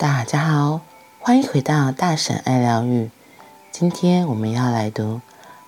[0.00, 0.80] 大家好，
[1.18, 3.10] 欢迎回到大婶爱疗愈。
[3.70, 5.16] 今天我们要来读《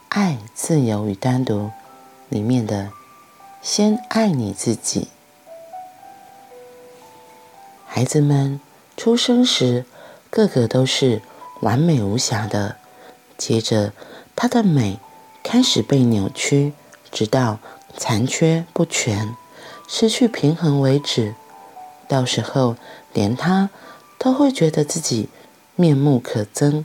[0.09, 1.65] 爱、自由与单独》
[2.31, 2.89] 里面的
[3.61, 5.09] “先爱你自己”。
[7.87, 8.59] 孩子们
[8.97, 9.85] 出生时，
[10.31, 11.21] 个个都是
[11.61, 12.77] 完美无瑕的，
[13.37, 13.93] 接着
[14.35, 14.99] 他的美
[15.43, 16.73] 开始被扭曲，
[17.11, 17.59] 直到
[17.99, 19.37] 残缺不全、
[19.87, 21.35] 失去平衡为止。
[22.09, 22.77] 到时候，
[23.13, 23.69] 连他。
[24.23, 25.29] 都会觉得自己
[25.75, 26.85] 面目可憎，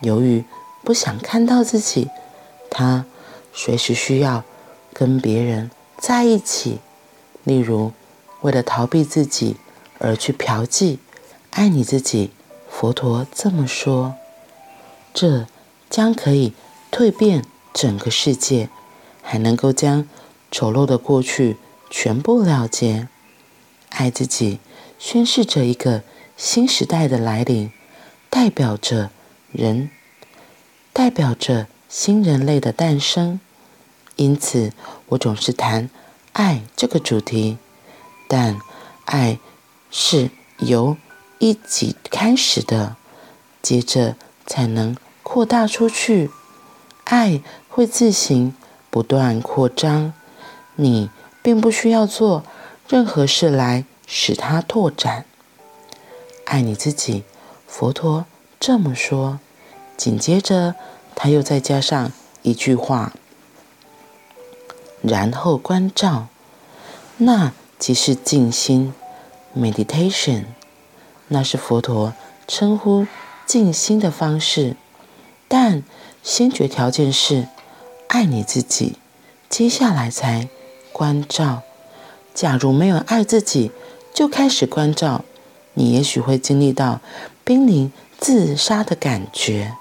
[0.00, 0.44] 由于
[0.84, 2.08] 不想看到自己，
[2.70, 3.04] 他
[3.52, 4.44] 随时需要
[4.92, 6.78] 跟别人在一起。
[7.42, 7.90] 例如，
[8.42, 9.56] 为了逃避自己
[9.98, 10.98] 而去嫖妓。
[11.50, 12.30] 爱你自己，
[12.70, 14.14] 佛陀这么说，
[15.12, 15.48] 这
[15.90, 16.52] 将可以
[16.92, 18.68] 蜕变整个世界，
[19.20, 20.08] 还能够将
[20.52, 21.56] 丑陋的过去
[21.90, 23.08] 全部了结。
[23.88, 24.60] 爱自己，
[25.00, 26.04] 宣示着一个。
[26.38, 27.72] 新时代的来临，
[28.30, 29.10] 代表着
[29.50, 29.90] 人，
[30.92, 33.40] 代表着新人类的诞生。
[34.14, 34.72] 因此，
[35.08, 35.90] 我总是谈
[36.34, 37.58] 爱这个主题。
[38.28, 38.60] 但
[39.06, 39.40] 爱
[39.90, 40.96] 是由
[41.40, 42.94] 一己开始的，
[43.60, 44.14] 接着
[44.46, 46.30] 才能扩大出去。
[47.02, 48.54] 爱会自行
[48.90, 50.12] 不断扩张，
[50.76, 51.10] 你
[51.42, 52.44] 并不需要做
[52.88, 55.24] 任何事来使它拓展。
[56.48, 57.24] 爱你自己，
[57.66, 58.24] 佛陀
[58.58, 59.38] 这么说。
[59.98, 60.74] 紧接着，
[61.14, 62.10] 他又再加上
[62.40, 63.12] 一句话
[65.02, 66.28] ：“然后关照，
[67.18, 68.94] 那即是静心
[69.54, 70.44] （meditation）。
[71.28, 72.14] 那是佛陀
[72.46, 73.06] 称呼
[73.44, 74.74] 静心的方式。
[75.48, 75.82] 但
[76.22, 77.48] 先决条件是
[78.06, 78.96] 爱你自己，
[79.50, 80.48] 接下来才
[80.92, 81.60] 关照。
[82.32, 83.70] 假如没有爱自己，
[84.14, 85.26] 就开始关照。”
[85.78, 87.00] 你也许会经历到
[87.44, 89.74] 濒临自杀的感觉。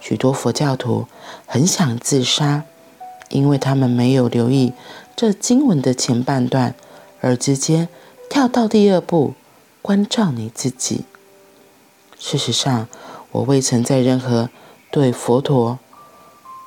[0.00, 1.06] 许多佛教徒
[1.46, 2.64] 很想自杀，
[3.28, 4.72] 因为他们没有留意
[5.14, 6.74] 这经文的前半段，
[7.20, 7.86] 而直接
[8.28, 9.34] 跳到第二步，
[9.80, 11.04] 关照你自己。
[12.18, 12.88] 事实上，
[13.30, 14.50] 我未曾在任何
[14.90, 15.78] 对佛陀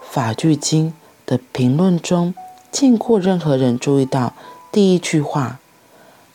[0.02, 0.94] 法句经
[1.26, 2.34] 的评论中
[2.72, 4.34] 见过任何人注意到
[4.72, 5.60] 第一句话：“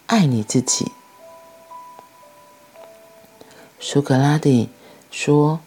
[0.06, 0.92] 爱你自己。”
[3.86, 4.70] 苏格拉底
[5.10, 5.60] 说：“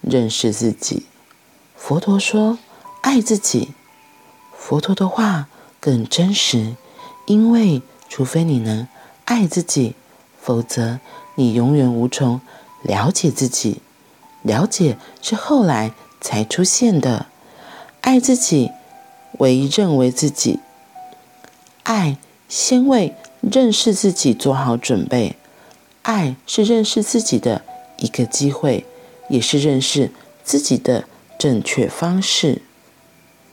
[0.00, 1.06] 认识自己。”
[1.74, 2.56] 佛陀说
[3.02, 3.72] ：“爱自己。”
[4.56, 5.48] 佛陀的话
[5.80, 6.76] 更真实，
[7.26, 8.86] 因为除非你能
[9.24, 9.96] 爱自己，
[10.40, 11.00] 否则
[11.34, 12.40] 你永远无从
[12.84, 13.82] 了解自己。
[14.42, 17.26] 了解是后来才出现的。
[18.02, 18.70] 爱自己
[19.40, 20.60] 为认为自己，
[21.82, 22.18] 爱
[22.48, 25.34] 先为认识自己做好准备。
[26.04, 27.62] 爱是认识自己的
[27.96, 28.84] 一个机会，
[29.28, 30.10] 也是认识
[30.44, 31.04] 自己的
[31.38, 32.60] 正确方式。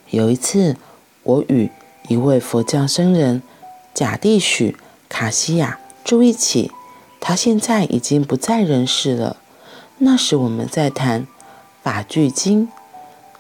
[0.10, 0.76] 有一次，
[1.24, 1.72] 我与
[2.10, 3.42] 一位佛教僧人
[3.94, 4.72] 贾蒂许·
[5.08, 6.72] 卡西亚住一起，
[7.22, 9.38] 他现在已经不在人世了。
[10.00, 11.22] 那时我们在谈
[11.82, 12.68] 《法句经》，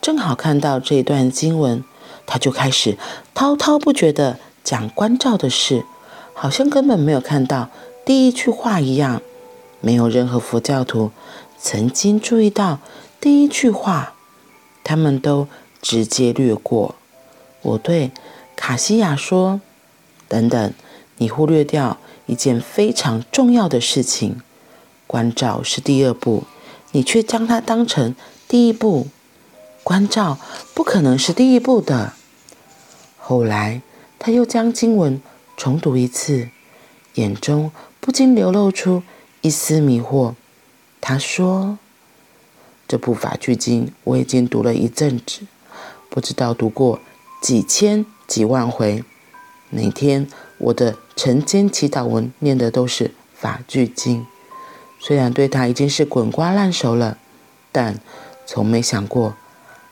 [0.01, 1.83] 正好看到这段经文，
[2.25, 2.97] 他就开始
[3.33, 5.83] 滔滔不绝地讲关照的事，
[6.33, 7.69] 好像根本没有看到。
[8.03, 9.22] 第一句话一样，
[9.79, 11.12] 没有任何佛教徒
[11.59, 12.79] 曾经注意到
[13.19, 14.16] 第一句话，
[14.84, 15.47] 他们都
[15.81, 16.95] 直接略过。
[17.61, 18.11] 我对
[18.56, 19.61] 卡西亚说
[20.28, 20.73] ：“等等，
[21.17, 24.41] 你忽略掉一件非常重要的事情。
[25.06, 26.45] 关照是第二步，
[26.94, 28.16] 你却将它当成
[28.47, 29.07] 第一步。
[29.84, 30.40] 关照
[30.73, 32.13] 不可能是第一步的。”
[33.19, 33.84] 后来
[34.17, 35.22] 他又将经文
[35.56, 36.50] 重读一次，
[37.13, 37.72] 眼中。
[38.01, 39.03] 不禁流露出
[39.41, 40.34] 一丝迷惑。
[41.00, 41.78] 他说
[42.88, 45.41] ：“这部法句经我已经读了一阵子，
[46.09, 47.00] 不知道读过
[47.44, 49.03] 几千几万回。
[49.70, 50.28] 每天
[50.58, 54.25] 我的晨间祈祷文念的都是法句经，
[54.99, 57.20] 虽然对它已经是滚瓜烂熟了，
[57.72, 57.99] 但
[58.47, 59.35] 从没想过，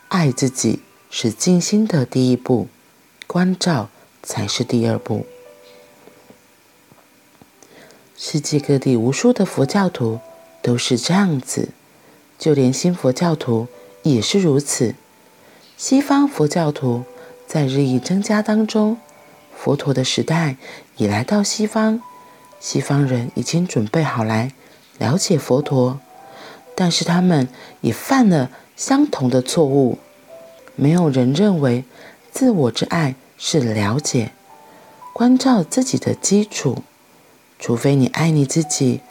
[0.07, 0.79] 爱自己
[1.11, 2.67] 是静心的第一步，
[3.27, 3.89] 关照
[4.23, 5.27] 才是第二步。”
[8.21, 10.19] 世界各地无数的佛教徒
[10.61, 11.69] 都是这样子，
[12.37, 13.69] 就连新佛教徒
[14.03, 14.93] 也是如此。
[15.77, 17.05] 西方佛教徒
[17.47, 18.97] 在日益增加当中，
[19.55, 20.57] 佛陀的时代
[20.97, 22.01] 已来到西方，
[22.59, 24.51] 西方人已经准备好来
[24.97, 26.01] 了解佛陀，
[26.75, 27.47] 但是他们
[27.79, 29.97] 也犯了相同的错误。
[30.75, 31.85] 没有人认为
[32.33, 34.33] 自我之爱是了解、
[35.13, 36.83] 关照自己的基础。
[37.59, 39.01] 除非你爱你自己，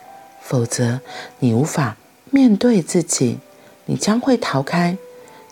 [0.40, 1.00] 否则
[1.38, 1.96] 你无法
[2.30, 3.38] 面对自己，
[3.84, 4.96] 你将会逃开。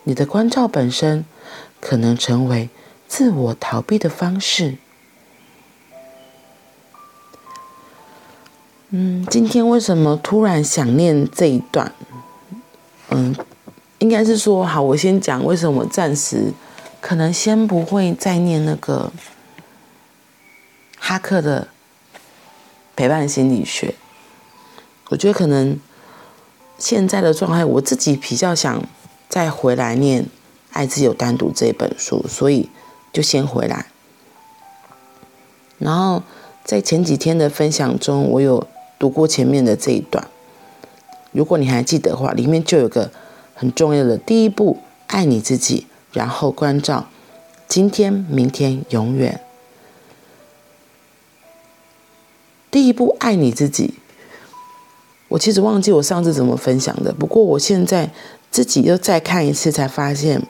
[0.03, 1.23] 你的关照本身
[1.79, 2.69] 可能成为
[3.07, 4.77] 自我逃避的方式。
[8.89, 11.93] 嗯，今天为什么突然想念这一段？
[13.09, 13.35] 嗯，
[13.99, 16.53] 应该是说，好，我先讲为什么暂时
[17.01, 19.11] 可能先不会再念那个
[20.97, 21.67] 哈克的
[22.97, 23.95] 陪伴心理学。
[25.07, 25.79] 我觉得可能
[26.77, 28.83] 现在的状态，我自己比较想
[29.29, 30.23] 再回来念
[30.73, 32.69] 《爱自由单独》这本书，所以
[33.13, 33.85] 就先回来。
[35.77, 36.23] 然后
[36.65, 38.67] 在前几天的分享中，我有。
[38.99, 40.27] 读过前面的这一段，
[41.31, 43.11] 如果你还记得的话，里面就有个
[43.53, 47.05] 很重要的第一步：爱你自己，然后关照
[47.67, 49.39] 今天、明天、永远。
[52.77, 53.95] 第一步，爱你自己。
[55.29, 58.11] 我其实忘记我上次怎么分享的，不过我现在
[58.51, 60.43] 自己又再看一次，才发现，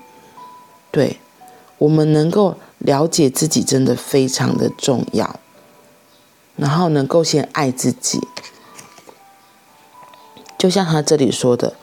[0.92, 1.22] 对，
[1.78, 5.40] 我们能够了解自己，真的非常的重要。
[6.58, 8.20] 然后能够先爱自己，
[10.58, 11.78] 就像他这里说的，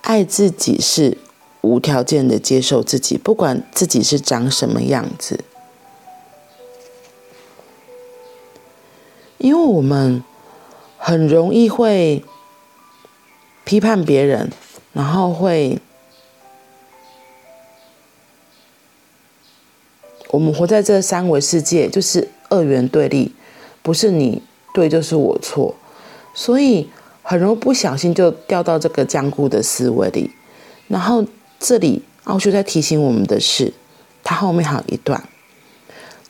[0.00, 1.16] 爱自己是
[1.60, 5.44] 无条件的接受自己，不管自己是长什么样子。
[9.46, 10.24] 因为我们
[10.98, 12.24] 很容易会
[13.64, 14.50] 批判别人，
[14.92, 15.78] 然后会，
[20.30, 23.32] 我们活在这三维世界，就是二元对立。
[23.82, 24.42] 不是你
[24.74, 25.76] 对，就是我错，
[26.34, 26.90] 所以
[27.22, 30.32] 很容易不小心就掉到这个僵固的思维里。
[30.88, 31.24] 然后
[31.60, 33.72] 这里奥修在提醒我们的是，
[34.24, 35.22] 他后面还有一段，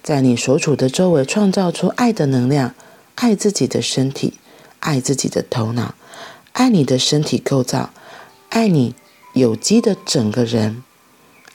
[0.02, 2.74] 在你所处的周围创造出爱的能量，
[3.16, 4.34] 爱自己的身体，
[4.80, 5.94] 爱自己的头脑，
[6.52, 7.90] 爱你的身体构造，
[8.50, 8.94] 爱你
[9.32, 10.82] 有机的整个人。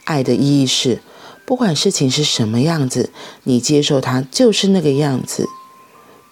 [0.04, 1.02] 爱的意义是，
[1.46, 3.12] 不管事情是什么样子，
[3.44, 5.48] 你接受它就是那个样子。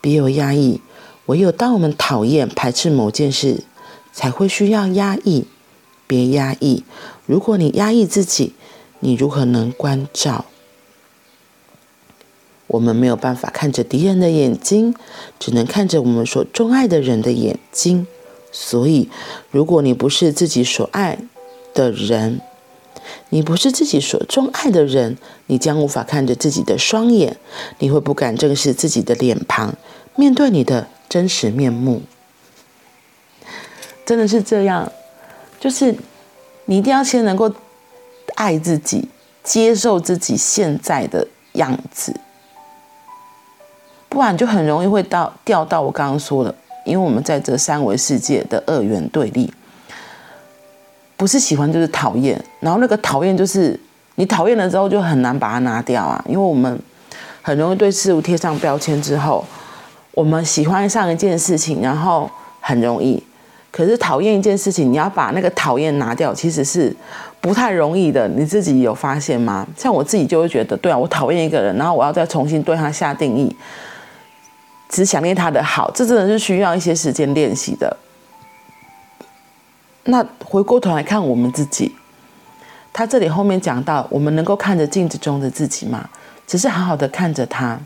[0.02, 0.82] 别有压抑，
[1.28, 3.64] 唯有当我们讨厌、排斥某件事，
[4.12, 5.46] 才会需要压抑。
[6.08, 6.84] 别压抑，
[7.28, 8.54] 如果你压抑自己，
[9.02, 10.46] 你如何能关照？
[12.70, 14.96] 我们没有办法看着敌人的眼睛，
[15.40, 18.08] 只能看着我们所钟爱的人的眼睛。
[18.52, 19.10] 所以，
[19.52, 21.18] 如果你不是自己所爱
[21.74, 22.42] 的人，
[23.30, 25.18] 你不是自己所钟爱的人，
[25.48, 27.38] 你将无法看着自己的双眼，
[27.80, 29.76] 你会不敢正视自己的脸庞，
[30.16, 32.04] 面对你的真实面目。
[34.06, 34.92] 真的是这样，
[35.60, 35.96] 就是
[36.66, 37.52] 你一定要先能够
[38.36, 39.10] 爱自己，
[39.44, 42.20] 接受自己现在的样子，
[44.10, 46.54] 不然就很容易会到掉到我刚刚说的，
[46.84, 49.54] 因为我们在这三维世界的二元对立。
[51.16, 53.78] 不是喜欢就是讨厌，然后那个讨厌就是
[54.16, 56.80] 你讨厌了之后就很难把它拿掉啊，因为我们
[57.42, 59.44] 很容易对事物贴上标签之后，
[60.12, 63.22] 我们喜欢上一件事情，然后很容易，
[63.70, 66.96] 可是讨厌一件事情，你要把那个讨厌拿掉，其实是
[67.42, 68.26] 不太容易的。
[68.30, 69.68] 你自己有发现吗？
[69.78, 73.54] 像我自己就会觉得，对啊，我讨厌一个人，然后我要再重新对他下定义，
[74.90, 77.96] 只想念他的好，这真的是需要一些时间练习的。
[80.06, 81.96] 那回过头来看我们自己，
[82.92, 86.10] 他这里后面讲到，我们能够看着镜子中的自己吗？
[86.48, 87.80] 只是好好的看着他。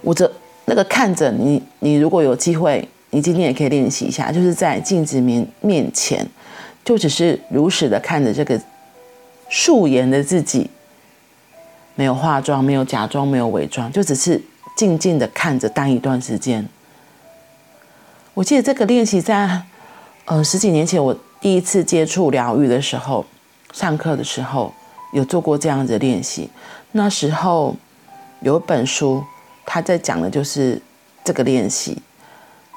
[0.00, 0.28] 我这
[0.64, 6.26] 那个看着你，你如果有机会，你今天也可以练习一下，就是在镜子面面前，
[6.84, 8.60] 就只是如实的看着这个
[9.48, 10.68] 素颜的自己，
[11.94, 14.42] 没有化妆，没有假装，没有伪装，就只是
[14.76, 16.68] 静静的看着，待一段时间。
[18.34, 19.62] 我记得这个练习在。
[20.24, 23.26] 呃，十几年前我第一次接触疗愈的时候，
[23.72, 24.72] 上课的时候
[25.12, 26.48] 有做过这样子的练习。
[26.92, 27.74] 那时候
[28.40, 29.24] 有一本书，
[29.66, 30.80] 他在讲的就是
[31.24, 32.00] 这个练习。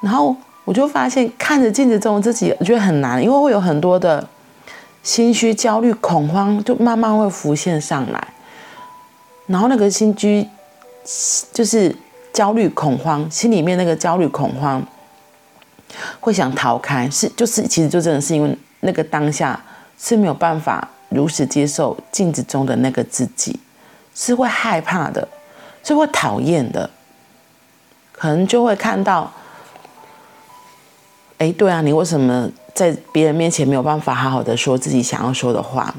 [0.02, 0.34] 然后
[0.64, 4.28] 我就发现，看着镜子中自己，我觉得很难，因为会有很多的
[5.04, 8.28] 心虚、焦虑、恐慌，就慢慢会浮现上来。
[9.46, 10.44] 然后那个心虚，
[11.52, 11.94] 就是
[12.32, 14.84] 焦虑、恐慌，心里面那个焦虑、恐慌。
[16.20, 19.58] 会想逃开，是就是，其实就真的是因为那个当下
[19.96, 23.58] 是没有办法如实接受镜子中的那个自己，
[24.14, 25.26] 是会害怕的，
[25.84, 26.90] 是会讨厌的，
[28.12, 29.32] 可能就会看到，
[31.38, 35.94] 哎，对啊，你为什么在别人面前没有办法好好的说自己想要说的话，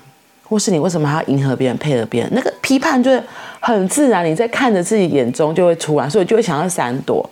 [0.47, 2.31] 或是你为什么还要迎合别人、配合别人？
[2.33, 3.23] 那个批判就是
[3.59, 7.29] 很自然，你在看着自己眼中就会出来，所以就会想要闪躲，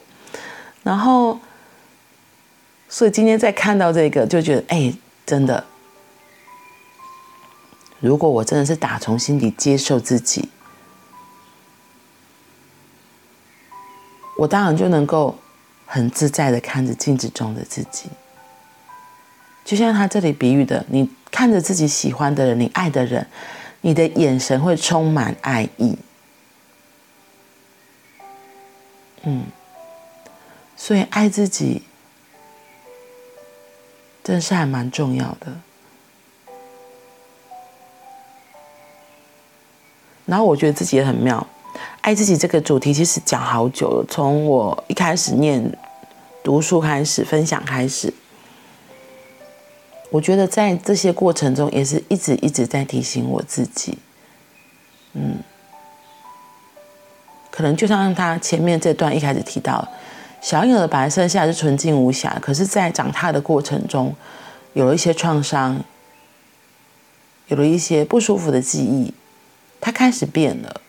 [0.83, 1.39] 然后。
[2.87, 4.93] 所以今天在看到这个，就觉得哎，
[5.25, 5.61] 真的，
[7.99, 10.47] 如果我真的是打从心底接受自己，
[14.37, 15.35] 我当然就能够
[15.85, 18.07] 很自在的看着镜子中的自己。
[19.65, 23.27] 就像他这里比喻的，你看着自己喜欢的人，你爱的人，
[23.81, 25.97] 你的眼神会充满爱意。
[29.23, 29.43] 嗯，
[30.77, 31.81] 所以爱自己，
[34.23, 35.47] 真是还蛮重要的。
[40.25, 41.45] 然后我觉得自己也很妙，
[41.99, 45.77] 爱自己这个主题其实讲好久了，从我一开始念
[46.41, 48.13] 读书开始，分享开始。
[50.15, 53.97] 我觉得在这些过程中，也是一直一直在提醒我自己，
[55.11, 55.39] 嗯，
[57.51, 59.85] 可能就像他前面这段一开始提到，
[60.39, 64.15] 小婴儿本来生下是纯净无瑕，可是，在长大的过程中，
[64.71, 65.83] 有了一些创伤，
[67.47, 69.13] 有了一些不舒服的记忆，
[69.81, 70.79] 他开始变了，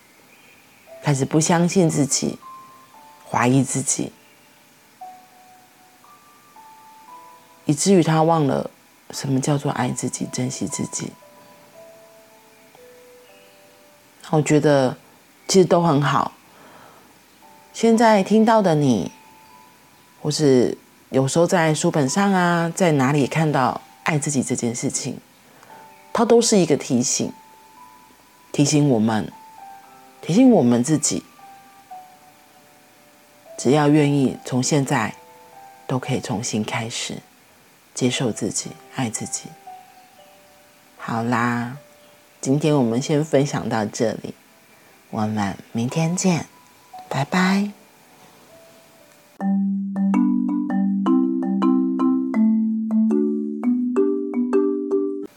[1.02, 2.38] 开始不相信自己，
[3.28, 4.12] 怀疑自己，
[7.64, 8.70] 以至于他忘了。
[9.10, 11.12] 什么叫做爱自己、珍惜自己？
[14.30, 14.96] 我觉得
[15.46, 16.32] 其实都很好。
[17.72, 19.12] 现在听到的你，
[20.20, 20.76] 或是
[21.10, 25.18] 有时候在书本上啊，在哪里看到爱自己这件事情，
[26.12, 27.32] 它都是一个提醒，
[28.50, 29.30] 提醒我们，
[30.20, 31.22] 提醒我们自己，
[33.56, 35.14] 只要愿意，从现在
[35.86, 37.18] 都可以重新开始。
[37.96, 39.44] 接受自己，爱自己。
[40.98, 41.78] 好啦，
[42.42, 44.34] 今天我们先分享到这里，
[45.08, 46.46] 我们明天见，
[47.08, 47.85] 拜拜。